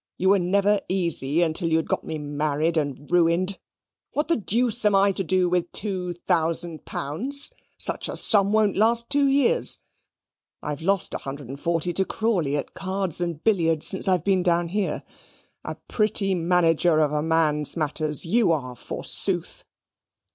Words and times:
You 0.17 0.29
were 0.29 0.39
never 0.39 0.81
easy 0.89 1.43
until 1.43 1.69
you 1.69 1.77
had 1.77 1.87
got 1.87 2.03
me 2.03 2.17
married 2.17 2.75
and 2.75 3.05
ruined. 3.11 3.59
What 4.13 4.29
the 4.29 4.35
deuce 4.35 4.83
am 4.83 4.95
I 4.95 5.11
to 5.11 5.23
do 5.23 5.47
with 5.47 5.71
two 5.71 6.13
thousand 6.15 6.85
pounds? 6.85 7.53
Such 7.77 8.09
a 8.09 8.17
sum 8.17 8.51
won't 8.51 8.75
last 8.75 9.11
two 9.11 9.27
years. 9.27 9.79
I've 10.59 10.81
lost 10.81 11.13
a 11.13 11.19
hundred 11.19 11.49
and 11.49 11.59
forty 11.59 11.93
to 11.93 12.03
Crawley 12.03 12.57
at 12.57 12.73
cards 12.73 13.21
and 13.21 13.43
billiards 13.43 13.85
since 13.85 14.07
I've 14.07 14.23
been 14.25 14.41
down 14.41 14.69
here. 14.69 15.03
A 15.63 15.75
pretty 15.75 16.33
manager 16.33 16.97
of 16.97 17.11
a 17.11 17.21
man's 17.21 17.77
matters 17.77 18.25
YOU 18.25 18.51
are, 18.51 18.75
forsooth." 18.75 19.65